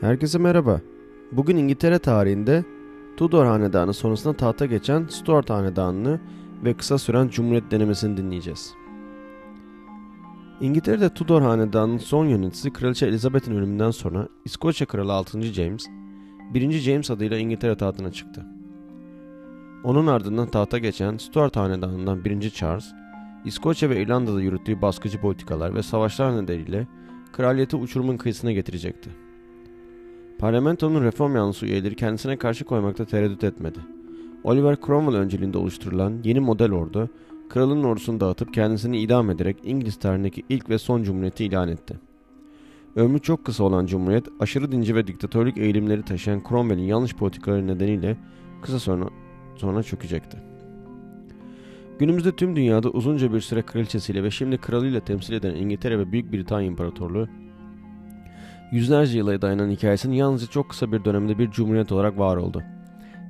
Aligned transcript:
Herkese 0.00 0.38
merhaba. 0.38 0.80
Bugün 1.32 1.56
İngiltere 1.56 1.98
tarihinde 1.98 2.64
Tudor 3.16 3.46
Hanedanı 3.46 3.94
sonrasında 3.94 4.36
tahta 4.36 4.66
geçen 4.66 5.06
Stuart 5.06 5.50
Hanedanı'nı 5.50 6.20
ve 6.64 6.74
kısa 6.74 6.98
süren 6.98 7.28
Cumhuriyet 7.28 7.70
denemesini 7.70 8.16
dinleyeceğiz. 8.16 8.74
İngiltere'de 10.60 11.14
Tudor 11.14 11.42
Hanedanı'nın 11.42 11.98
son 11.98 12.26
yöneticisi 12.26 12.72
Kraliçe 12.72 13.06
Elizabeth'in 13.06 13.54
ölümünden 13.54 13.90
sonra 13.90 14.28
İskoçya 14.44 14.86
Kralı 14.86 15.12
6. 15.12 15.42
James, 15.42 15.86
1. 16.54 16.70
James 16.70 17.10
adıyla 17.10 17.38
İngiltere 17.38 17.76
tahtına 17.76 18.12
çıktı. 18.12 18.46
Onun 19.84 20.06
ardından 20.06 20.46
tahta 20.46 20.78
geçen 20.78 21.16
Stuart 21.16 21.56
Hanedanı'ndan 21.56 22.24
1. 22.24 22.50
Charles, 22.50 22.84
İskoçya 23.44 23.90
ve 23.90 24.02
İrlanda'da 24.02 24.40
yürüttüğü 24.40 24.82
baskıcı 24.82 25.20
politikalar 25.20 25.74
ve 25.74 25.82
savaşlar 25.82 26.42
nedeniyle 26.42 26.86
kraliyeti 27.32 27.76
uçurumun 27.76 28.16
kıyısına 28.16 28.52
getirecekti. 28.52 29.29
Parlamentonun 30.40 31.02
reform 31.04 31.36
yanlısı 31.36 31.66
üyeleri 31.66 31.96
kendisine 31.96 32.36
karşı 32.36 32.64
koymakta 32.64 33.04
tereddüt 33.04 33.44
etmedi. 33.44 33.78
Oliver 34.44 34.76
Cromwell 34.86 35.20
önceliğinde 35.20 35.58
oluşturulan 35.58 36.14
yeni 36.24 36.40
model 36.40 36.72
ordu, 36.72 37.08
kralın 37.48 37.84
ordusunu 37.84 38.20
dağıtıp 38.20 38.54
kendisini 38.54 39.00
idam 39.00 39.30
ederek 39.30 39.56
İngiliz 39.64 39.98
tarihindeki 39.98 40.42
ilk 40.48 40.70
ve 40.70 40.78
son 40.78 41.02
cumhuriyeti 41.02 41.44
ilan 41.44 41.68
etti. 41.68 42.00
Ömrü 42.96 43.20
çok 43.20 43.44
kısa 43.44 43.64
olan 43.64 43.86
cumhuriyet, 43.86 44.26
aşırı 44.40 44.72
dinci 44.72 44.94
ve 44.94 45.06
diktatörlük 45.06 45.58
eğilimleri 45.58 46.02
taşıyan 46.02 46.42
Cromwell'in 46.48 46.86
yanlış 46.86 47.14
politikaları 47.14 47.66
nedeniyle 47.66 48.16
kısa 48.62 48.78
sonra, 48.78 49.08
sonra 49.56 49.82
çökecekti. 49.82 50.36
Günümüzde 51.98 52.32
tüm 52.32 52.56
dünyada 52.56 52.90
uzunca 52.90 53.32
bir 53.32 53.40
süre 53.40 53.62
kraliçesiyle 53.62 54.22
ve 54.22 54.30
şimdi 54.30 54.58
kralıyla 54.58 55.00
temsil 55.00 55.32
eden 55.32 55.54
İngiltere 55.54 55.98
ve 55.98 56.12
Büyük 56.12 56.32
Britanya 56.32 56.66
İmparatorluğu 56.66 57.28
yüzlerce 58.72 59.18
yıla 59.18 59.42
dayanan 59.42 59.70
hikayesinin 59.70 60.14
yalnızca 60.14 60.46
çok 60.46 60.70
kısa 60.70 60.92
bir 60.92 61.04
dönemde 61.04 61.38
bir 61.38 61.50
cumhuriyet 61.50 61.92
olarak 61.92 62.18
var 62.18 62.36
oldu. 62.36 62.62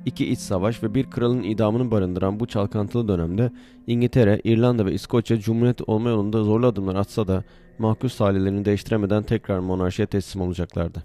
İki 0.05 0.25
iç 0.25 0.39
savaş 0.39 0.83
ve 0.83 0.95
bir 0.95 1.09
kralın 1.09 1.43
idamını 1.43 1.91
barındıran 1.91 2.39
bu 2.39 2.45
çalkantılı 2.47 3.07
dönemde 3.07 3.51
İngiltere, 3.87 4.41
İrlanda 4.43 4.85
ve 4.85 4.93
İskoçya 4.93 5.39
cumhuriyet 5.39 5.89
olma 5.89 6.09
yolunda 6.09 6.43
zorlu 6.43 6.67
adımlar 6.67 6.95
atsa 6.95 7.27
da 7.27 7.43
mahkus 7.79 8.17
talihlerini 8.17 8.65
değiştiremeden 8.65 9.23
tekrar 9.23 9.59
monarşiye 9.59 10.05
teslim 10.05 10.41
olacaklardı. 10.41 11.03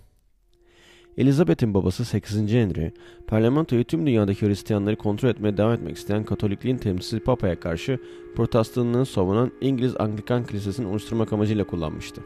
Elizabeth'in 1.19 1.75
babası 1.75 2.05
8. 2.05 2.37
Henry, 2.37 2.93
parlamentoyu 3.27 3.85
tüm 3.85 4.07
dünyadaki 4.07 4.47
Hristiyanları 4.47 4.97
kontrol 4.97 5.29
etmeye 5.29 5.57
devam 5.57 5.73
etmek 5.73 5.97
isteyen 5.97 6.25
Katolikliğin 6.25 6.77
temsilcisi 6.77 7.21
Papa'ya 7.21 7.61
karşı 7.61 7.99
protestanlığını 8.37 9.07
savunan 9.07 9.53
İngiliz 9.61 10.01
Anglikan 10.01 10.45
Kilisesi'ni 10.45 10.87
oluşturmak 10.87 11.33
amacıyla 11.33 11.65
kullanmıştı. 11.65 12.23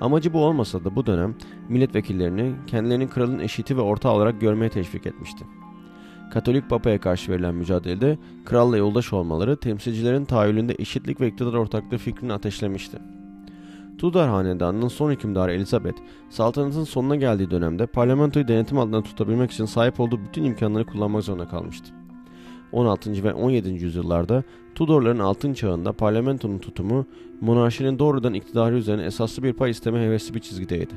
Amacı 0.00 0.32
bu 0.32 0.44
olmasa 0.44 0.84
da 0.84 0.96
bu 0.96 1.06
dönem 1.06 1.34
milletvekillerini 1.68 2.52
kendilerini 2.66 3.08
kralın 3.08 3.38
eşiti 3.38 3.76
ve 3.76 3.80
ortağı 3.80 4.12
olarak 4.12 4.40
görmeye 4.40 4.68
teşvik 4.68 5.06
etmişti. 5.06 5.44
Katolik 6.32 6.70
Papa'ya 6.70 7.00
karşı 7.00 7.32
verilen 7.32 7.54
mücadelede 7.54 8.18
kralla 8.44 8.76
yoldaş 8.76 9.12
olmaları 9.12 9.56
temsilcilerin 9.56 10.24
tahayyülünde 10.24 10.74
eşitlik 10.78 11.20
ve 11.20 11.28
iktidar 11.28 11.52
ortaklığı 11.52 11.98
fikrini 11.98 12.32
ateşlemişti. 12.32 12.98
Tudor 13.98 14.28
Hanedanı'nın 14.28 14.88
son 14.88 15.10
hükümdarı 15.10 15.52
Elizabeth, 15.52 15.98
saltanatın 16.30 16.84
sonuna 16.84 17.16
geldiği 17.16 17.50
dönemde 17.50 17.86
parlamentoyu 17.86 18.48
denetim 18.48 18.78
altında 18.78 19.02
tutabilmek 19.02 19.50
için 19.50 19.64
sahip 19.64 20.00
olduğu 20.00 20.20
bütün 20.20 20.44
imkanları 20.44 20.86
kullanmak 20.86 21.22
zorunda 21.22 21.48
kalmıştı. 21.48 21.94
16. 22.72 23.24
ve 23.24 23.32
17. 23.32 23.70
yüzyıllarda 23.70 24.42
Tudorların 24.74 25.18
altın 25.18 25.54
çağında 25.54 25.92
parlamentonun 25.92 26.58
tutumu 26.58 27.06
monarşinin 27.40 27.98
doğrudan 27.98 28.34
iktidarı 28.34 28.76
üzerine 28.76 29.04
esaslı 29.04 29.42
bir 29.42 29.52
pay 29.52 29.70
isteme 29.70 30.06
hevesli 30.06 30.34
bir 30.34 30.40
çizgideydi. 30.40 30.94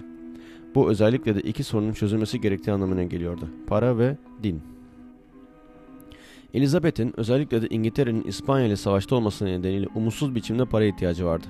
Bu 0.76 0.90
özellikle 0.90 1.36
de 1.36 1.42
iki 1.42 1.64
sorunun 1.64 1.94
çözülmesi 1.94 2.42
gerektiği 2.42 2.72
anlamına 2.72 3.04
geliyordu. 3.04 3.50
Para 3.68 3.98
ve 3.98 4.18
din. 4.44 4.62
Elizabeth'in 6.54 7.14
özellikle 7.18 7.62
de 7.62 7.68
İngiltere'nin 7.70 8.24
İspanya 8.24 8.66
ile 8.66 8.76
savaşta 8.76 9.16
olması 9.16 9.46
nedeniyle 9.46 9.88
umutsuz 9.96 10.36
biçimde 10.36 10.66
para 10.66 10.86
ihtiyacı 10.86 11.26
vardı. 11.26 11.48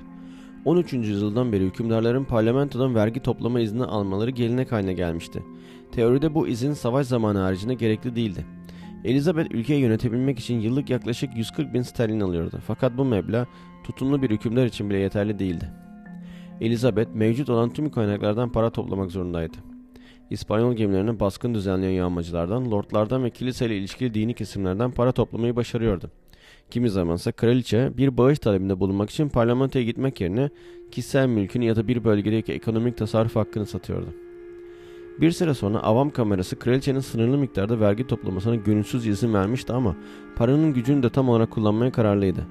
13. 0.64 0.92
yüzyıldan 0.92 1.52
beri 1.52 1.64
hükümdarların 1.64 2.24
parlamentodan 2.24 2.94
vergi 2.94 3.20
toplama 3.20 3.60
izni 3.60 3.84
almaları 3.84 4.30
gelenek 4.30 4.72
haline 4.72 4.92
gelmişti. 4.92 5.42
Teoride 5.92 6.34
bu 6.34 6.48
izin 6.48 6.72
savaş 6.72 7.06
zamanı 7.06 7.38
haricinde 7.38 7.74
gerekli 7.74 8.16
değildi. 8.16 8.46
Elizabeth 9.04 9.54
ülkeyi 9.54 9.80
yönetebilmek 9.80 10.38
için 10.38 10.60
yıllık 10.60 10.90
yaklaşık 10.90 11.36
140 11.36 11.74
bin 11.74 11.82
sterlin 11.82 12.20
alıyordu. 12.20 12.60
Fakat 12.66 12.98
bu 12.98 13.04
meblağ 13.04 13.46
tutumlu 13.84 14.22
bir 14.22 14.30
hükümdar 14.30 14.66
için 14.66 14.90
bile 14.90 14.98
yeterli 14.98 15.38
değildi. 15.38 15.70
Elizabeth 16.60 17.14
mevcut 17.14 17.50
olan 17.50 17.72
tüm 17.72 17.90
kaynaklardan 17.90 18.52
para 18.52 18.70
toplamak 18.70 19.10
zorundaydı. 19.10 19.56
İspanyol 20.30 20.72
gemilerine 20.72 21.20
baskın 21.20 21.54
düzenleyen 21.54 21.92
yağmacılardan, 21.92 22.70
lordlardan 22.70 23.24
ve 23.24 23.30
kiliseyle 23.30 23.78
ilişkili 23.78 24.14
dini 24.14 24.34
kesimlerden 24.34 24.90
para 24.90 25.12
toplamayı 25.12 25.56
başarıyordu. 25.56 26.10
Kimi 26.70 26.90
zamansa 26.90 27.32
kraliçe 27.32 27.92
bir 27.96 28.16
bağış 28.16 28.38
talebinde 28.38 28.80
bulunmak 28.80 29.10
için 29.10 29.28
parlamentoya 29.28 29.84
gitmek 29.84 30.20
yerine 30.20 30.50
kişisel 30.90 31.26
mülkünü 31.26 31.64
ya 31.64 31.76
da 31.76 31.88
bir 31.88 32.04
bölgedeki 32.04 32.52
ekonomik 32.52 32.96
tasarruf 32.96 33.36
hakkını 33.36 33.66
satıyordu. 33.66 34.21
Bir 35.20 35.30
süre 35.30 35.54
sonra 35.54 35.78
avam 35.78 36.10
kamerası 36.10 36.58
kraliçenin 36.58 37.00
sınırlı 37.00 37.38
miktarda 37.38 37.80
vergi 37.80 38.06
toplamasına 38.06 38.54
gönülsüz 38.54 39.06
izin 39.06 39.34
vermişti 39.34 39.72
ama 39.72 39.96
paranın 40.36 40.74
gücünü 40.74 41.02
de 41.02 41.10
tam 41.10 41.28
olarak 41.28 41.50
kullanmaya 41.50 41.92
kararlıydı. 41.92 42.46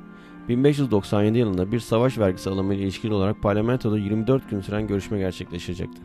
1597 0.50 1.38
yılında 1.38 1.72
bir 1.72 1.80
savaş 1.80 2.18
vergisi 2.18 2.50
alımı 2.50 2.74
ile 2.74 2.84
ilişkili 2.84 3.14
olarak 3.14 3.42
parlamentoda 3.42 3.98
24 3.98 4.50
gün 4.50 4.62
süren 4.62 4.88
görüşme 4.88 5.20
gerçekleşecekti. 5.20 6.02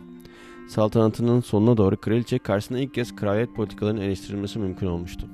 Saltanatının 0.68 1.40
sonuna 1.40 1.76
doğru 1.76 1.96
kraliçe 1.96 2.38
karşısında 2.38 2.78
ilk 2.78 2.94
kez 2.94 3.16
kraliyet 3.16 3.54
politikalarının 3.54 4.00
eleştirilmesi 4.00 4.58
mümkün 4.58 4.86
olmuştu. 4.86 5.26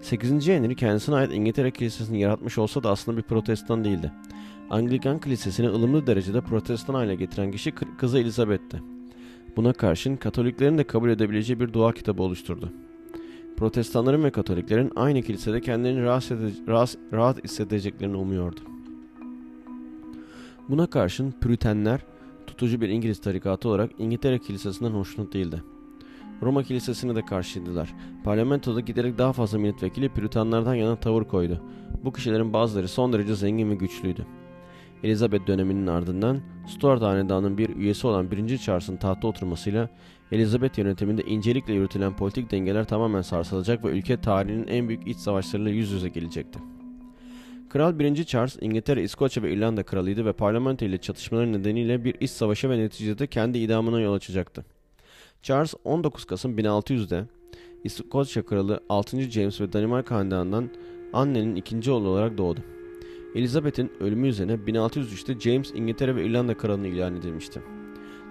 8. 0.00 0.48
Henry 0.48 0.74
kendisine 0.74 1.14
ait 1.14 1.32
İngiltere 1.32 1.70
Kilisesi'ni 1.70 2.20
yaratmış 2.20 2.58
olsa 2.58 2.82
da 2.82 2.90
aslında 2.90 3.16
bir 3.16 3.22
protestan 3.22 3.84
değildi. 3.84 4.12
Anglikan 4.70 5.18
Kilisesi'ni 5.18 5.68
ılımlı 5.68 6.06
derecede 6.06 6.40
protestan 6.40 6.94
hale 6.94 7.14
getiren 7.14 7.50
kişi 7.50 7.72
kızı 7.98 8.18
Elizabeth'ti. 8.18 8.93
Buna 9.56 9.72
karşın 9.72 10.16
Katoliklerin 10.16 10.78
de 10.78 10.84
kabul 10.84 11.10
edebileceği 11.10 11.60
bir 11.60 11.72
dua 11.72 11.92
kitabı 11.92 12.22
oluşturdu. 12.22 12.72
Protestanların 13.56 14.24
ve 14.24 14.30
Katoliklerin 14.30 14.92
aynı 14.96 15.22
kilisede 15.22 15.60
kendilerini 15.60 16.02
rahat, 16.02 16.30
rahat, 16.68 16.96
rahat 17.12 17.44
hissedeceklerini 17.44 18.16
umuyordu. 18.16 18.60
Buna 20.68 20.86
karşın 20.86 21.34
Püritenler, 21.40 22.00
tutucu 22.46 22.80
bir 22.80 22.88
İngiliz 22.88 23.20
tarikatı 23.20 23.68
olarak 23.68 23.90
İngiltere 23.98 24.38
Kilisesi'nden 24.38 24.90
hoşnut 24.90 25.32
değildi. 25.32 25.62
Roma 26.42 26.62
Kilisesi'ne 26.62 27.16
de 27.16 27.24
karşıydılar. 27.24 27.94
Parlamentoda 28.24 28.80
giderek 28.80 29.18
daha 29.18 29.32
fazla 29.32 29.58
milletvekili 29.58 30.08
Püritanlardan 30.08 30.74
yana 30.74 30.96
tavır 30.96 31.24
koydu. 31.24 31.60
Bu 32.04 32.12
kişilerin 32.12 32.52
bazıları 32.52 32.88
son 32.88 33.12
derece 33.12 33.34
zengin 33.34 33.70
ve 33.70 33.74
güçlüydü. 33.74 34.26
Elizabeth 35.04 35.46
döneminin 35.46 35.86
ardından 35.86 36.40
Stuart 36.66 37.02
Hanedanı'nın 37.02 37.58
bir 37.58 37.76
üyesi 37.76 38.06
olan 38.06 38.30
1. 38.30 38.58
Charles'ın 38.58 38.96
tahta 38.96 39.28
oturmasıyla 39.28 39.88
Elizabeth 40.32 40.78
yönetiminde 40.78 41.22
incelikle 41.22 41.74
yürütülen 41.74 42.16
politik 42.16 42.50
dengeler 42.50 42.84
tamamen 42.84 43.22
sarsılacak 43.22 43.84
ve 43.84 43.88
ülke 43.88 44.20
tarihinin 44.20 44.66
en 44.66 44.88
büyük 44.88 45.06
iç 45.06 45.16
savaşlarıyla 45.16 45.70
yüz 45.70 45.90
yüze 45.90 46.08
gelecekti. 46.08 46.58
Kral 47.70 47.98
1. 47.98 48.24
Charles, 48.24 48.56
İngiltere, 48.60 49.02
İskoçya 49.02 49.42
ve 49.42 49.52
İrlanda 49.52 49.82
kralıydı 49.82 50.24
ve 50.24 50.32
parlamento 50.32 50.84
ile 50.84 50.98
çatışmaları 50.98 51.52
nedeniyle 51.52 52.04
bir 52.04 52.16
iç 52.20 52.30
savaşı 52.30 52.70
ve 52.70 52.78
neticede 52.78 53.26
kendi 53.26 53.58
idamına 53.58 54.00
yol 54.00 54.14
açacaktı. 54.14 54.64
Charles 55.42 55.74
19 55.84 56.24
Kasım 56.24 56.58
1600'de 56.58 57.24
İskoçya 57.84 58.44
kralı 58.44 58.80
6. 58.88 59.20
James 59.20 59.60
ve 59.60 59.72
Danimarka 59.72 60.16
hanedanından 60.16 60.70
Anne'nin 61.12 61.56
ikinci 61.56 61.90
oğlu 61.90 62.08
olarak 62.08 62.38
doğdu. 62.38 62.73
Elizabeth'in 63.34 63.92
ölümü 64.00 64.28
üzerine 64.28 64.52
1603'te 64.52 65.40
James 65.40 65.72
İngiltere 65.74 66.16
ve 66.16 66.24
İrlanda 66.24 66.56
kralını 66.56 66.86
ilan 66.86 67.16
edilmişti. 67.16 67.62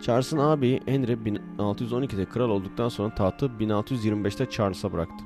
Charles'ın 0.01 0.37
ağabeyi 0.37 0.81
Henry 0.85 1.13
1612'de 1.57 2.25
kral 2.25 2.49
olduktan 2.49 2.89
sonra 2.89 3.15
tahtı 3.15 3.45
1625'te 3.45 4.49
Charles'a 4.49 4.93
bıraktı. 4.93 5.23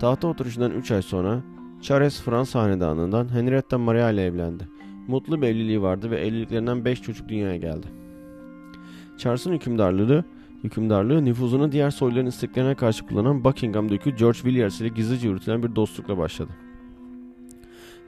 Tahta 0.00 0.28
oturuşundan 0.28 0.70
3 0.70 0.90
ay 0.90 1.02
sonra 1.02 1.42
Charles 1.82 2.22
Fransa 2.22 2.62
hanedanından 2.62 3.34
Henrietta 3.34 3.78
Maria 3.78 4.10
ile 4.10 4.24
evlendi. 4.24 4.68
Mutlu 5.08 5.42
bir 5.42 5.46
evliliği 5.46 5.82
vardı 5.82 6.10
ve 6.10 6.20
evliliklerinden 6.20 6.84
5 6.84 7.02
çocuk 7.02 7.28
dünyaya 7.28 7.56
geldi. 7.56 7.86
Charles'ın 9.18 9.52
hükümdarlığı 9.52 10.24
hükümdarlığı 10.64 11.24
nüfuzunu 11.24 11.72
diğer 11.72 11.90
soyluların 11.90 12.26
isteklerine 12.26 12.74
karşı 12.74 13.06
kullanan 13.06 13.44
Buckingham 13.44 13.88
Dükü 13.88 14.10
George 14.10 14.38
Villiers 14.44 14.80
ile 14.80 14.88
gizlice 14.88 15.28
yürütülen 15.28 15.62
bir 15.62 15.76
dostlukla 15.76 16.18
başladı. 16.18 16.65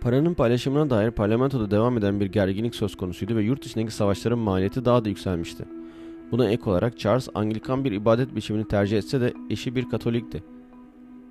Paranın 0.00 0.34
paylaşımına 0.34 0.90
dair 0.90 1.10
parlamentoda 1.10 1.70
devam 1.70 1.98
eden 1.98 2.20
bir 2.20 2.26
gerginlik 2.26 2.74
söz 2.74 2.96
konusuydu 2.96 3.36
ve 3.36 3.42
yurt 3.42 3.66
içindeki 3.66 3.92
savaşların 3.92 4.38
maliyeti 4.38 4.84
daha 4.84 5.04
da 5.04 5.08
yükselmişti. 5.08 5.64
Buna 6.32 6.50
ek 6.50 6.70
olarak 6.70 6.98
Charles 6.98 7.28
Anglikan 7.34 7.84
bir 7.84 7.92
ibadet 7.92 8.36
biçimini 8.36 8.68
tercih 8.68 8.98
etse 8.98 9.20
de 9.20 9.34
eşi 9.50 9.76
bir 9.76 9.88
Katolikti. 9.88 10.44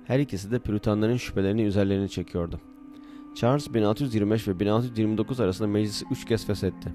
Her 0.04 0.18
ikisi 0.18 0.50
de 0.50 0.58
Püritanların 0.58 1.16
şüphelerini 1.16 1.62
üzerlerine 1.62 2.08
çekiyordu. 2.08 2.60
Charles 3.34 3.74
1625 3.74 4.48
ve 4.48 4.60
1629 4.60 5.40
arasında 5.40 5.68
meclisi 5.68 6.04
üç 6.10 6.24
kez 6.24 6.46
feshetti. 6.46 6.94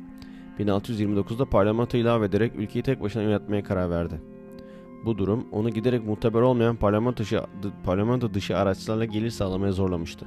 1629'da 0.59 1.45
parlamento 1.45 1.97
ilave 1.97 2.25
ederek 2.25 2.55
ülkeyi 2.55 2.83
tek 2.83 3.01
başına 3.01 3.23
yönetmeye 3.23 3.63
karar 3.63 3.89
verdi. 3.89 4.21
Bu 5.05 5.17
durum 5.17 5.45
onu 5.51 5.69
giderek 5.69 6.05
muteber 6.05 6.41
olmayan 6.41 6.75
parlamento 6.75 7.17
dışı, 7.17 7.41
parlamento 7.83 8.33
dışı 8.33 8.57
araçlarla 8.57 9.05
gelir 9.05 9.29
sağlamaya 9.29 9.71
zorlamıştı. 9.71 10.25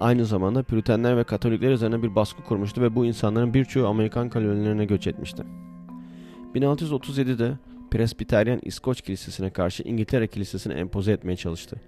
Aynı 0.00 0.26
zamanda 0.26 0.62
Püritenler 0.62 1.16
ve 1.16 1.24
Katolikler 1.24 1.70
üzerine 1.70 2.02
bir 2.02 2.14
baskı 2.14 2.42
kurmuştu 2.42 2.82
ve 2.82 2.94
bu 2.94 3.06
insanların 3.06 3.54
birçoğu 3.54 3.86
Amerikan 3.86 4.30
kolonilerine 4.30 4.84
göç 4.84 5.06
etmişti. 5.06 5.42
1637'de 6.54 7.52
Presbiteryen 7.90 8.60
İskoç 8.62 9.02
Kilisesi'ne 9.02 9.50
karşı 9.50 9.82
İngiltere 9.82 10.26
Kilisesi'ni 10.26 10.72
empoze 10.72 11.12
etmeye 11.12 11.36
çalıştı. 11.36 11.80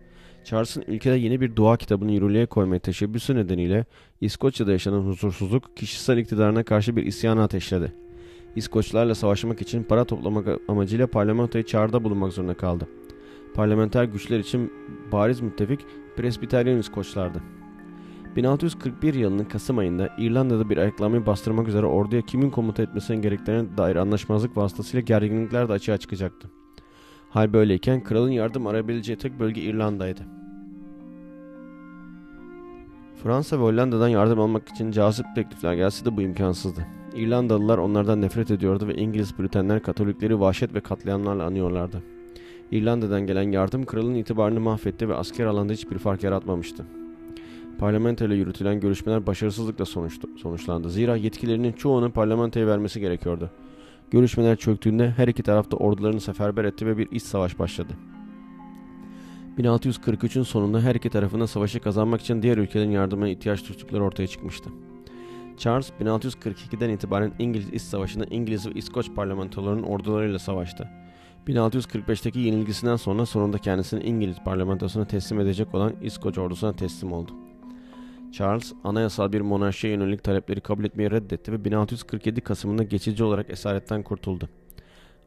Charles'ın 0.44 0.84
ülkede 0.88 1.14
yeni 1.14 1.40
bir 1.40 1.56
dua 1.56 1.76
kitabını 1.76 2.12
yürürlüğe 2.12 2.46
koymaya 2.46 2.78
teşebbüsü 2.78 3.34
nedeniyle 3.34 3.84
İskoçya'da 4.20 4.72
yaşanan 4.72 5.00
huzursuzluk 5.00 5.76
kişisel 5.76 6.18
iktidarına 6.18 6.62
karşı 6.62 6.96
bir 6.96 7.06
isyanı 7.06 7.42
ateşledi. 7.42 7.92
İskoçlarla 8.56 9.14
savaşmak 9.14 9.62
için 9.62 9.82
para 9.82 10.04
toplamak 10.04 10.48
amacıyla 10.68 11.06
parlamentoya 11.06 11.66
çağrıda 11.66 12.04
bulunmak 12.04 12.32
zorunda 12.32 12.54
kaldı. 12.54 12.88
Parlamenter 13.54 14.04
güçler 14.04 14.38
için 14.38 14.72
bariz 15.12 15.40
müttefik 15.40 15.80
Presbiteryen 16.16 16.78
İskoçlardı. 16.78 17.61
1641 18.36 19.14
yılının 19.14 19.44
Kasım 19.44 19.78
ayında 19.78 20.10
İrlanda'da 20.18 20.70
bir 20.70 20.76
ayaklanmayı 20.76 21.26
bastırmak 21.26 21.68
üzere 21.68 21.86
orduya 21.86 22.22
kimin 22.22 22.50
komuta 22.50 22.82
etmesine 22.82 23.16
gerektiğine 23.16 23.76
dair 23.76 23.96
anlaşmazlık 23.96 24.56
vasıtasıyla 24.56 25.00
gerginlikler 25.00 25.68
de 25.68 25.72
açığa 25.72 25.98
çıkacaktı. 25.98 26.50
Hal 27.30 27.52
böyleyken 27.52 28.02
kralın 28.02 28.30
yardım 28.30 28.66
arayabileceği 28.66 29.18
tek 29.18 29.40
bölge 29.40 29.60
İrlanda'ydı. 29.60 30.22
Fransa 33.22 33.58
ve 33.58 33.62
Hollanda'dan 33.62 34.08
yardım 34.08 34.40
almak 34.40 34.68
için 34.68 34.90
cazip 34.90 35.26
teklifler 35.34 35.74
gelse 35.74 36.04
de 36.04 36.16
bu 36.16 36.22
imkansızdı. 36.22 36.86
İrlandalılar 37.16 37.78
onlardan 37.78 38.20
nefret 38.20 38.50
ediyordu 38.50 38.88
ve 38.88 38.94
İngiliz 38.94 39.38
Britenler 39.38 39.82
Katolikleri 39.82 40.40
vahşet 40.40 40.74
ve 40.74 40.80
katliamlarla 40.80 41.44
anıyorlardı. 41.44 42.02
İrlanda'dan 42.70 43.26
gelen 43.26 43.52
yardım 43.52 43.84
kralın 43.84 44.14
itibarını 44.14 44.60
mahvetti 44.60 45.08
ve 45.08 45.14
asker 45.14 45.46
alanda 45.46 45.72
hiçbir 45.72 45.98
fark 45.98 46.22
yaratmamıştı. 46.22 46.84
Parlamento 47.82 48.24
ile 48.24 48.34
yürütülen 48.34 48.80
görüşmeler 48.80 49.26
başarısızlıkla 49.26 49.84
sonuçtu, 49.84 50.28
sonuçlandı. 50.42 50.90
Zira 50.90 51.16
yetkilerinin 51.16 51.72
çoğunu 51.72 52.12
parlamentoya 52.12 52.66
vermesi 52.66 53.00
gerekiyordu. 53.00 53.50
Görüşmeler 54.10 54.56
çöktüğünde 54.56 55.10
her 55.10 55.28
iki 55.28 55.42
tarafta 55.42 55.76
ordularını 55.76 56.20
seferber 56.20 56.64
etti 56.64 56.86
ve 56.86 56.98
bir 56.98 57.08
iç 57.10 57.22
savaş 57.22 57.58
başladı. 57.58 57.92
1643'ün 59.58 60.42
sonunda 60.42 60.80
her 60.80 60.94
iki 60.94 61.10
tarafında 61.10 61.46
savaşı 61.46 61.80
kazanmak 61.80 62.20
için 62.20 62.42
diğer 62.42 62.58
ülkelerin 62.58 62.90
yardımına 62.90 63.28
ihtiyaç 63.28 63.68
duydukları 63.68 64.04
ortaya 64.04 64.26
çıkmıştı. 64.26 64.70
Charles 65.56 65.90
1642'den 66.00 66.90
itibaren 66.90 67.32
İngiliz 67.38 67.68
İç 67.72 67.82
Savaşı'nda 67.82 68.24
İngiliz 68.24 68.66
ve 68.66 68.72
İskoç 68.74 69.14
parlamentolarının 69.14 69.82
ordularıyla 69.82 70.38
savaştı. 70.38 70.88
1645'teki 71.48 72.38
yenilgisinden 72.38 72.96
sonra 72.96 73.26
sonunda 73.26 73.58
kendisini 73.58 74.04
İngiliz 74.04 74.36
parlamentosuna 74.44 75.04
teslim 75.04 75.40
edecek 75.40 75.74
olan 75.74 75.92
İskoç 76.02 76.38
ordusuna 76.38 76.72
teslim 76.72 77.12
oldu. 77.12 77.32
Charles, 78.32 78.72
anayasal 78.84 79.32
bir 79.32 79.40
monarşiye 79.40 79.92
yönelik 79.92 80.24
talepleri 80.24 80.60
kabul 80.60 80.84
etmeyi 80.84 81.10
reddetti 81.10 81.52
ve 81.52 81.64
1647 81.64 82.40
Kasım'ında 82.40 82.82
geçici 82.82 83.24
olarak 83.24 83.50
esaretten 83.50 84.02
kurtuldu. 84.02 84.48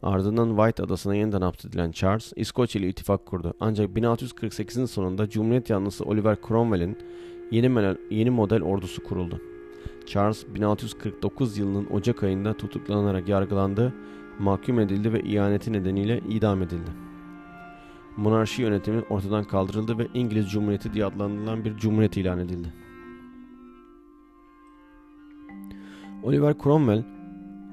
Ardından 0.04 0.50
White 0.56 0.84
adasına 0.84 1.16
yeniden 1.16 1.42
hapsedilen 1.42 1.92
Charles, 1.92 2.34
İskoçya 2.36 2.81
ile 2.81 2.90
ittifak 2.90 3.25
kurdu. 3.25 3.54
Ancak 3.60 3.90
1648'in 3.90 4.86
sonunda 4.86 5.30
Cumhuriyet 5.30 5.69
yanlısı 5.69 6.04
Oliver 6.06 6.38
Cromwell'in 6.48 6.98
yeni, 7.52 7.96
yeni 8.10 8.30
model 8.30 8.62
ordusu 8.62 9.04
kuruldu. 9.04 9.42
Charles 10.06 10.46
1649 10.56 11.57
yılının 11.57 11.88
Ocak 11.92 12.24
ayında 12.24 12.57
tutuklanarak 12.57 13.28
yargılandı, 13.28 13.94
mahkum 14.40 14.80
edildi 14.80 15.13
ve 15.13 15.22
ihaneti 15.22 15.74
nedeniyle 15.74 16.22
idam 16.30 16.62
edildi. 16.62 16.92
Monarşi 18.18 18.62
yönetimi 18.62 19.02
ortadan 19.10 19.44
kaldırıldı 19.44 19.98
ve 19.98 20.07
İngiliz 20.13 20.50
Cumhuriyeti 20.50 20.94
diye 20.94 21.06
adlandırılan 21.06 21.66
bir 21.66 21.78
cumhuriyet 21.78 22.18
ilan 22.18 22.40
edildi. 22.40 22.84
Oliver 26.25 26.56
Cromwell, 26.63 27.04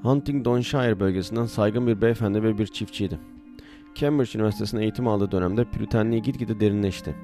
Huntingdonshire 0.03 0.99
bölgesinden 0.99 1.45
saygın 1.45 1.87
bir 1.87 2.01
beyefendi 2.01 2.43
ve 2.43 2.57
bir 2.57 2.67
çiftçiydi. 2.67 3.19
Cambridge 3.95 4.39
Üniversitesi'nde 4.39 4.81
eğitim 4.81 5.07
aldığı 5.07 5.31
dönemde 5.31 5.65
Püritenliği 5.65 6.21
gitgide 6.21 6.59
derinleşti. 6.59 7.15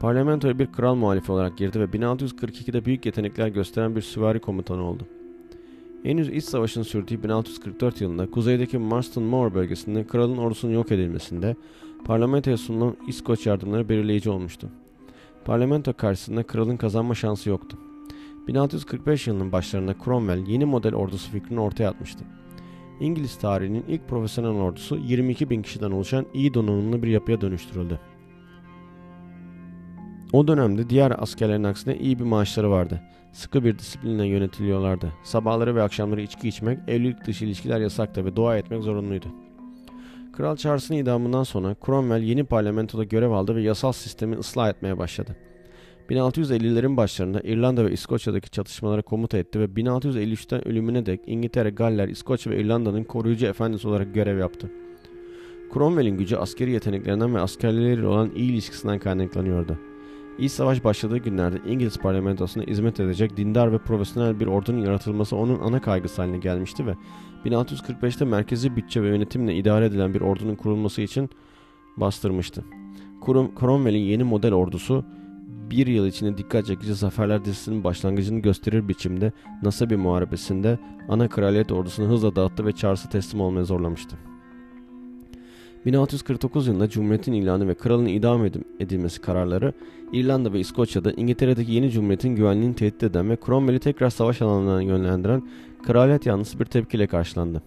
Parlamentoya 0.00 0.58
bir 0.58 0.72
kral 0.72 0.94
muhalifi 0.94 1.32
olarak 1.32 1.58
girdi 1.58 1.80
ve 1.80 1.84
1642'de 1.84 2.84
büyük 2.84 3.06
yetenekler 3.06 3.48
gösteren 3.48 3.96
bir 3.96 4.00
süvari 4.00 4.40
komutanı 4.40 4.82
oldu. 4.82 5.06
Henüz 6.02 6.28
iç 6.28 6.44
savaşın 6.44 6.82
sürdüğü 6.82 7.22
1644 7.22 8.00
yılında 8.00 8.30
kuzeydeki 8.30 8.78
Marston 8.78 9.24
Moor 9.24 9.54
bölgesinde 9.54 10.06
kralın 10.06 10.38
ordusunun 10.38 10.72
yok 10.72 10.92
edilmesinde 10.92 11.56
parlamentoya 12.04 12.56
sunulan 12.56 12.96
İskoç 13.06 13.46
yardımları 13.46 13.88
belirleyici 13.88 14.30
olmuştu. 14.30 14.68
Parlamento 15.44 15.92
karşısında 15.92 16.42
kralın 16.42 16.76
kazanma 16.76 17.14
şansı 17.14 17.48
yoktu. 17.48 17.78
1645 18.48 19.26
yılının 19.26 19.52
başlarında 19.52 19.94
Cromwell 20.04 20.46
yeni 20.46 20.64
model 20.64 20.94
ordusu 20.94 21.30
fikrini 21.30 21.60
ortaya 21.60 21.88
atmıştı. 21.88 22.24
İngiliz 23.00 23.38
tarihinin 23.38 23.84
ilk 23.88 24.08
profesyonel 24.08 24.60
ordusu 24.60 24.96
22 24.96 25.50
bin 25.50 25.62
kişiden 25.62 25.90
oluşan 25.90 26.26
iyi 26.34 26.54
donanımlı 26.54 27.02
bir 27.02 27.08
yapıya 27.08 27.40
dönüştürüldü. 27.40 28.00
O 30.32 30.48
dönemde 30.48 30.90
diğer 30.90 31.22
askerlerin 31.22 31.64
aksine 31.64 31.96
iyi 31.96 32.18
bir 32.18 32.24
maaşları 32.24 32.70
vardı. 32.70 33.00
Sıkı 33.32 33.64
bir 33.64 33.78
disiplinle 33.78 34.26
yönetiliyorlardı. 34.26 35.12
Sabahları 35.22 35.74
ve 35.74 35.82
akşamları 35.82 36.22
içki 36.22 36.48
içmek, 36.48 36.78
evlilik 36.88 37.26
dışı 37.26 37.44
ilişkiler 37.44 37.80
yasaktı 37.80 38.24
ve 38.24 38.36
dua 38.36 38.58
etmek 38.58 38.82
zorunluydu. 38.82 39.26
Kral 40.36 40.56
Charles'ın 40.56 40.94
idamından 40.94 41.42
sonra 41.42 41.76
Cromwell 41.86 42.22
yeni 42.22 42.44
parlamentoda 42.44 43.04
görev 43.04 43.30
aldı 43.30 43.56
ve 43.56 43.62
yasal 43.62 43.92
sistemi 43.92 44.36
ıslah 44.36 44.70
etmeye 44.70 44.98
başladı. 44.98 45.36
1650'lerin 46.10 46.96
başlarında 46.96 47.40
İrlanda 47.40 47.84
ve 47.84 47.92
İskoçya'daki 47.92 48.50
çatışmalara 48.50 49.02
komuta 49.02 49.38
etti 49.38 49.60
ve 49.60 49.64
1653'ten 49.64 50.68
ölümüne 50.68 51.06
dek 51.06 51.20
İngiltere, 51.26 51.70
Galler, 51.70 52.08
İskoçya 52.08 52.52
ve 52.52 52.60
İrlanda'nın 52.60 53.04
koruyucu 53.04 53.46
efendisi 53.46 53.88
olarak 53.88 54.14
görev 54.14 54.38
yaptı. 54.38 54.70
Cromwell'in 55.74 56.18
gücü 56.18 56.36
askeri 56.36 56.70
yeteneklerinden 56.70 57.34
ve 57.34 57.40
askerleriyle 57.40 58.06
olan 58.06 58.30
iyi 58.36 58.52
ilişkisinden 58.52 58.98
kaynaklanıyordu. 58.98 59.78
İyi 60.38 60.48
savaş 60.48 60.84
başladığı 60.84 61.18
günlerde 61.18 61.56
İngiliz 61.66 61.98
parlamentosuna 61.98 62.64
hizmet 62.64 63.00
edecek 63.00 63.36
dindar 63.36 63.72
ve 63.72 63.78
profesyonel 63.78 64.40
bir 64.40 64.46
ordunun 64.46 64.84
yaratılması 64.84 65.36
onun 65.36 65.60
ana 65.60 65.80
kaygısı 65.80 66.22
haline 66.22 66.38
gelmişti 66.38 66.86
ve 66.86 66.94
1645'te 67.44 68.24
merkezi 68.24 68.76
bütçe 68.76 69.02
ve 69.02 69.08
yönetimle 69.08 69.56
idare 69.56 69.86
edilen 69.86 70.14
bir 70.14 70.20
ordunun 70.20 70.54
kurulması 70.54 71.02
için 71.02 71.30
bastırmıştı. 71.96 72.64
Cromwell'in 73.60 73.98
yeni 73.98 74.24
model 74.24 74.52
ordusu 74.52 75.04
bir 75.48 75.86
yıl 75.86 76.06
içinde 76.06 76.38
dikkat 76.38 76.66
çekici 76.66 76.94
zaferler 76.94 77.44
dizisinin 77.44 77.84
başlangıcını 77.84 78.38
gösterir 78.40 78.88
biçimde 78.88 79.32
Nasabi 79.62 79.96
Muharebesi'nde 79.96 80.78
ana 81.08 81.28
kraliyet 81.28 81.72
ordusunu 81.72 82.08
hızla 82.08 82.36
dağıttı 82.36 82.66
ve 82.66 82.72
Charles'ı 82.72 83.08
teslim 83.08 83.40
olmaya 83.40 83.64
zorlamıştı. 83.64 84.16
1649 85.86 86.66
yılında 86.66 86.88
Cumhuriyet'in 86.88 87.32
ilanı 87.32 87.68
ve 87.68 87.74
kralın 87.74 88.06
idam 88.06 88.44
edilmesi 88.80 89.20
kararları 89.20 89.72
İrlanda 90.12 90.52
ve 90.52 90.60
İskoçya'da 90.60 91.12
İngiltere'deki 91.12 91.72
yeni 91.72 91.90
Cumhuriyet'in 91.90 92.36
güvenliğini 92.36 92.74
tehdit 92.74 93.02
eden 93.02 93.30
ve 93.30 93.36
Cromwell'i 93.46 93.78
tekrar 93.78 94.10
savaş 94.10 94.42
alanlarına 94.42 94.82
yönlendiren 94.82 95.42
kraliyet 95.82 96.26
yanlısı 96.26 96.60
bir 96.60 96.64
tepkiyle 96.64 97.06
karşılandı. 97.06 97.62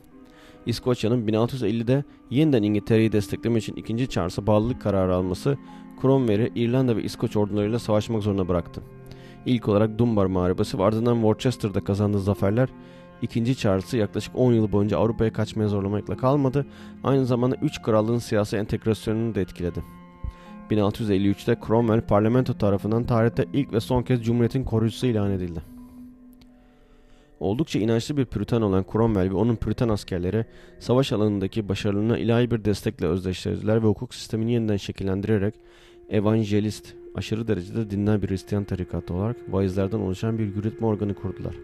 İskoçya'nın 0.65 1.27
1650'de 1.27 2.03
yeniden 2.29 2.63
İngiltere'yi 2.63 3.11
desteklemek 3.11 3.63
için 3.63 3.75
2. 3.75 4.09
Charles'a 4.09 4.47
bağlılık 4.47 4.81
kararı 4.81 5.15
alması 5.15 5.57
Cromwell'i 6.01 6.51
İrlanda 6.55 6.97
ve 6.97 7.03
İskoç 7.03 7.37
ordularıyla 7.37 7.79
savaşmak 7.79 8.23
zorunda 8.23 8.47
bıraktı. 8.47 8.81
İlk 9.45 9.67
olarak 9.67 9.99
Dunbar 9.99 10.25
Muharebesi 10.25 10.79
ve 10.79 10.83
ardından 10.83 11.15
Worcester'da 11.15 11.83
kazandığı 11.83 12.19
zaferler 12.19 12.69
İkinci 13.21 13.57
Charles'ı 13.57 13.97
yaklaşık 13.97 14.35
10 14.35 14.53
yıl 14.53 14.71
boyunca 14.71 14.97
Avrupa'ya 14.97 15.33
kaçmaya 15.33 15.67
zorlamakla 15.67 16.17
kalmadı, 16.17 16.65
aynı 17.03 17.25
zamanda 17.25 17.55
3 17.61 17.81
krallığın 17.81 18.17
siyasi 18.17 18.57
entegrasyonunu 18.57 19.35
da 19.35 19.41
etkiledi. 19.41 19.83
1653'te 20.71 21.57
Cromwell 21.67 22.01
parlamento 22.01 22.53
tarafından 22.57 23.03
tarihte 23.03 23.45
ilk 23.53 23.73
ve 23.73 23.79
son 23.79 24.03
kez 24.03 24.23
Cumhuriyet'in 24.23 24.63
koruyucusu 24.63 25.07
ilan 25.07 25.31
edildi. 25.31 25.70
Oldukça 27.41 27.79
inançlı 27.79 28.17
bir 28.17 28.25
Püritan 28.25 28.61
olan 28.61 28.85
Cromwell 28.91 29.29
ve 29.29 29.33
onun 29.33 29.55
Püritan 29.55 29.89
askerleri 29.89 30.45
savaş 30.79 31.11
alanındaki 31.11 31.69
başarılarına 31.69 32.17
ilahi 32.17 32.51
bir 32.51 32.65
destekle 32.65 33.07
özdeşlediler 33.07 33.83
ve 33.83 33.87
hukuk 33.87 34.13
sistemini 34.13 34.51
yeniden 34.51 34.77
şekillendirerek 34.77 35.53
evangelist, 36.09 36.93
aşırı 37.15 37.47
derecede 37.47 37.89
dinler 37.89 38.21
bir 38.21 38.29
Hristiyan 38.29 38.63
tarikatı 38.63 39.13
olarak 39.13 39.35
vaizlerden 39.49 39.99
oluşan 39.99 40.37
bir 40.37 40.55
yürütme 40.55 40.87
organı 40.87 41.13
kurdular. 41.13 41.55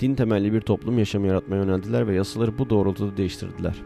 Din 0.00 0.14
temelli 0.14 0.52
bir 0.52 0.60
toplum 0.60 0.98
yaşamı 0.98 1.26
yaratmaya 1.26 1.62
yöneldiler 1.62 2.06
ve 2.06 2.14
yasaları 2.14 2.58
bu 2.58 2.70
doğrultuda 2.70 3.16
değiştirdiler. 3.16 3.76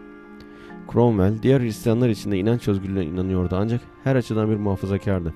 Cromwell 0.92 1.42
diğer 1.42 1.60
Hristiyanlar 1.60 2.08
için 2.08 2.32
de 2.32 2.38
inanç 2.38 2.68
özgürlüğüne 2.68 3.04
inanıyordu 3.04 3.56
ancak 3.58 3.80
her 4.04 4.16
açıdan 4.16 4.50
bir 4.50 4.56
muhafazakardı. 4.56 5.34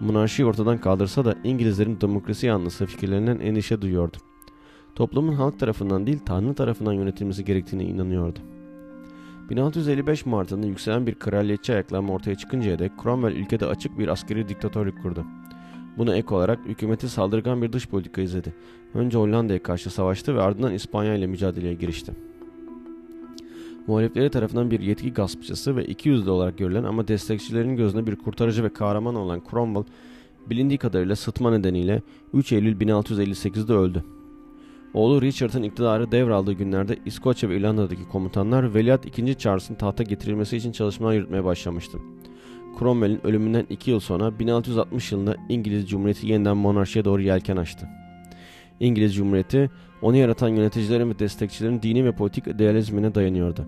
Monarşiyi 0.00 0.46
ortadan 0.46 0.78
kaldırsa 0.78 1.24
da 1.24 1.34
İngilizlerin 1.44 2.00
demokrasi 2.00 2.46
yanlısı 2.46 2.86
fikirlerinden 2.86 3.38
endişe 3.38 3.82
duyuyordu. 3.82 4.16
Toplumun 4.98 5.32
halk 5.32 5.58
tarafından 5.58 6.06
değil 6.06 6.18
Tanrı 6.26 6.54
tarafından 6.54 6.92
yönetilmesi 6.92 7.44
gerektiğine 7.44 7.84
inanıyordu. 7.84 8.38
1655 9.50 10.26
Mart'ında 10.26 10.66
yükselen 10.66 11.06
bir 11.06 11.14
kraliyetçi 11.14 11.72
ayaklanma 11.72 12.12
ortaya 12.12 12.34
çıkıncaya 12.34 12.78
dek 12.78 12.92
Cromwell 13.02 13.36
ülkede 13.36 13.66
açık 13.66 13.98
bir 13.98 14.08
askeri 14.08 14.48
diktatörlük 14.48 15.02
kurdu. 15.02 15.24
Buna 15.98 16.16
ek 16.16 16.34
olarak 16.34 16.58
hükümeti 16.66 17.08
saldırgan 17.08 17.62
bir 17.62 17.72
dış 17.72 17.88
politika 17.88 18.20
izledi. 18.20 18.54
Önce 18.94 19.18
Hollanda'ya 19.18 19.62
karşı 19.62 19.90
savaştı 19.90 20.36
ve 20.36 20.42
ardından 20.42 20.74
İspanya 20.74 21.14
ile 21.14 21.26
mücadeleye 21.26 21.74
girişti. 21.74 22.12
Muhalifleri 23.86 24.30
tarafından 24.30 24.70
bir 24.70 24.80
yetki 24.80 25.12
gaspçısı 25.12 25.76
ve 25.76 25.84
200'lü 25.84 26.30
olarak 26.30 26.58
görülen 26.58 26.84
ama 26.84 27.08
destekçilerin 27.08 27.76
gözünde 27.76 28.06
bir 28.06 28.16
kurtarıcı 28.16 28.64
ve 28.64 28.72
kahraman 28.72 29.14
olan 29.14 29.42
Cromwell, 29.50 29.84
bilindiği 30.50 30.78
kadarıyla 30.78 31.16
sıtma 31.16 31.50
nedeniyle 31.50 32.02
3 32.34 32.52
Eylül 32.52 32.80
1658'de 32.80 33.72
öldü. 33.72 34.04
Oğlu 34.94 35.22
Richard'ın 35.22 35.62
iktidarı 35.62 36.12
devraldığı 36.12 36.52
günlerde 36.52 36.96
İskoçya 37.06 37.48
ve 37.48 37.56
İrlanda'daki 37.56 38.08
komutanlar 38.08 38.74
Veliaht 38.74 39.06
2. 39.06 39.38
Charles'ın 39.38 39.74
tahta 39.74 40.02
getirilmesi 40.02 40.56
için 40.56 40.72
çalışmalar 40.72 41.14
yürütmeye 41.14 41.44
başlamıştı. 41.44 41.98
Cromwell'in 42.78 43.26
ölümünden 43.26 43.66
2 43.70 43.90
yıl 43.90 44.00
sonra 44.00 44.38
1660 44.38 45.12
yılında 45.12 45.36
İngiliz 45.48 45.88
Cumhuriyeti 45.88 46.26
yeniden 46.26 46.56
monarşiye 46.56 47.04
doğru 47.04 47.22
yelken 47.22 47.56
açtı. 47.56 47.88
İngiliz 48.80 49.14
Cumhuriyeti 49.14 49.70
onu 50.02 50.16
yaratan 50.16 50.48
yöneticilerin 50.48 51.10
ve 51.10 51.18
destekçilerin 51.18 51.82
dini 51.82 52.04
ve 52.04 52.12
politik 52.12 52.46
idealizmine 52.46 53.14
dayanıyordu. 53.14 53.66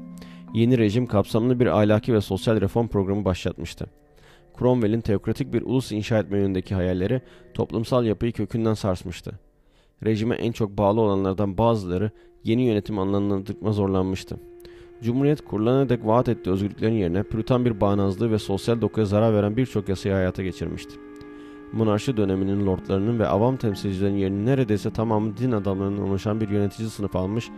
Yeni 0.55 0.79
rejim 0.79 1.07
kapsamlı 1.07 1.61
bir 1.61 1.67
ahlaki 1.67 2.15
ve 2.15 2.21
sosyal 2.21 2.61
reform 2.61 2.89
programı 2.89 3.25
başlatmıştı. 3.25 3.87
Cromwell'in 4.59 5.01
teokratik 5.01 5.53
bir 5.53 5.63
ulus 5.63 5.93
inşa 5.93 6.19
etme 6.19 6.39
yönündeki 6.39 6.75
hayalleri 6.75 7.21
toplumsal 7.55 8.05
yapıyı 8.05 8.33
kökünden 8.33 8.75
sarsmıştı. 8.75 9.50
Rejime 10.05 10.35
en 10.35 10.53
çok 10.53 10.79
bağlı 10.79 11.01
olanlardan 11.01 11.59
bazıları 11.59 12.11
yeni 12.45 12.63
yönetim 12.63 12.99
anlamlandırma 12.99 13.73
zorlanmıştı. 13.73 14.37
Cumhuriyet 15.03 15.45
kurulana 15.45 15.89
dek 15.89 16.07
vaat 16.07 16.29
ettiği 16.29 16.51
özgürlüklerin 16.51 16.95
yerine 16.95 17.23
pürütan 17.23 17.65
bir 17.65 17.81
bağnazlığı 17.81 18.31
ve 18.31 18.39
sosyal 18.39 18.81
dokuya 18.81 19.07
zarar 19.07 19.35
veren 19.35 19.57
birçok 19.57 19.89
yasayı 19.89 20.15
hayata 20.15 20.43
geçirmişti. 20.43 20.95
Monarşi 21.73 22.17
döneminin 22.17 22.67
lordlarının 22.67 23.19
ve 23.19 23.27
avam 23.27 23.57
temsilcilerin 23.57 24.17
yerini 24.17 24.47
neredeyse 24.47 24.91
tamamı 24.91 25.37
din 25.37 25.53
adamlarının 25.53 26.03
oluşan 26.03 26.41
bir 26.41 26.49
yönetici 26.49 26.91
sınıf 26.91 27.17
almış, 27.17 27.51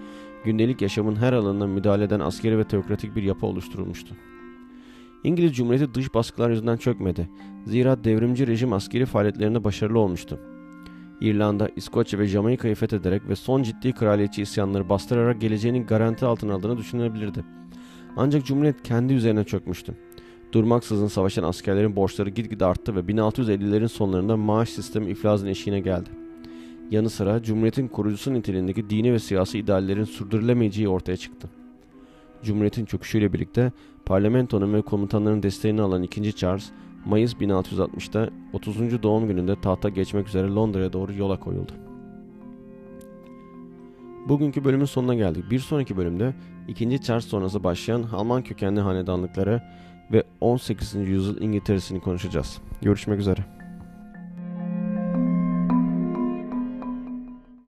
gündelik 0.45 0.83
yaşamın 0.83 1.17
her 1.17 1.33
alanına 1.33 1.67
müdahale 1.67 2.05
eden 2.05 2.21
askeri 2.21 2.59
ve 2.59 2.65
teokratik 2.65 3.17
bir 3.17 3.23
yapı 3.23 3.47
oluşturulmuştu. 3.47 4.15
İngiliz 5.25 5.57
Cumhuriyeti 5.57 5.95
dış 5.95 6.15
baskılar 6.15 6.51
yüzünden 6.51 6.77
çökmedi. 6.77 7.29
Zira 7.67 8.05
devrimci 8.05 8.47
rejim 8.47 8.73
askeri 8.73 9.07
faaliyetlerinde 9.07 9.65
başarılı 9.65 9.99
olmuştu. 9.99 10.41
İrlanda, 11.23 11.69
İskoçya 11.77 12.19
ve 12.19 12.27
Jamaika'yı 12.27 12.75
fethederek 12.75 13.29
ve 13.29 13.37
son 13.37 13.63
ciddi 13.63 13.93
kraliyetçi 13.93 14.43
isyanları 14.43 14.89
bastırarak 14.89 15.41
geleceğinin 15.41 15.87
garanti 15.87 16.27
altına 16.27 16.55
aldığını 16.55 16.79
düşünülebilirdi. 16.79 17.45
Ancak 18.17 18.47
Cumhuriyet 18.47 18.83
kendi 18.83 19.13
üzerine 19.13 19.45
çökmüştü. 19.45 19.95
Durmaksızın 20.53 21.07
savaşan 21.07 21.43
askerlerin 21.43 21.97
borçları 21.97 22.31
gitgide 22.31 22.65
arttı 22.65 22.97
ve 22.97 23.01
1650'lerin 23.01 23.89
sonlarında 23.89 24.37
maaş 24.37 24.69
sistemi 24.69 25.11
iflasın 25.11 25.47
eşiğine 25.47 25.81
geldi. 25.81 26.11
Yanı 26.91 27.11
sıra 27.11 27.43
Cumhuriyet'in 27.43 27.89
kurucusu 27.89 28.35
niteliğindeki 28.35 28.91
dini 28.91 29.13
ve 29.13 29.19
siyasi 29.19 29.59
ideallerin 29.59 30.05
sürdürülemeyeceği 30.05 30.89
ortaya 30.89 31.17
çıktı. 31.17 31.49
Cumhuriyet'in 32.43 32.85
çöküşüyle 32.85 33.33
birlikte 33.33 33.73
parlamentonun 34.07 34.75
ve 34.75 34.83
komutanların 34.83 35.43
desteğini 35.43 35.83
alan 35.83 36.03
2. 36.03 36.33
Charles, 36.33 36.71
Mayıs 37.05 37.35
1660'da 37.35 38.31
30. 38.53 39.03
doğum 39.03 39.29
gününde 39.29 39.61
tahta 39.61 39.89
geçmek 39.89 40.29
üzere 40.29 40.49
Londra'ya 40.49 40.93
doğru 40.93 41.15
yola 41.15 41.41
koyuldu. 41.41 41.73
Bugünkü 44.29 44.65
bölümün 44.65 44.85
sonuna 44.85 45.15
geldik. 45.15 45.51
Bir 45.51 45.59
sonraki 45.59 45.97
bölümde 45.97 46.35
2. 46.69 47.03
Charles 47.03 47.25
sonrası 47.25 47.65
başlayan 47.65 48.03
Alman 48.03 48.43
kökenli 48.43 48.81
hanedanlıkları 48.81 49.63
ve 50.13 50.25
18. 50.41 50.95
yüzyıl 50.95 51.41
İngiltere'sini 51.41 52.01
konuşacağız. 52.01 52.59
Görüşmek 52.83 53.21
üzere. 53.21 53.45